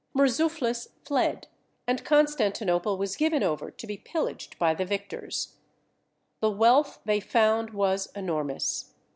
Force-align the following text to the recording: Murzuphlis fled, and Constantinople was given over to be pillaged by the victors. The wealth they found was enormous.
Murzuphlis 0.15 0.87
fled, 1.05 1.45
and 1.85 2.03
Constantinople 2.03 2.97
was 2.97 3.15
given 3.15 3.43
over 3.43 3.69
to 3.69 3.85
be 3.85 3.97
pillaged 3.97 4.57
by 4.57 4.73
the 4.73 4.83
victors. 4.83 5.57
The 6.39 6.49
wealth 6.49 7.01
they 7.05 7.19
found 7.19 7.69
was 7.69 8.07
enormous. 8.15 8.95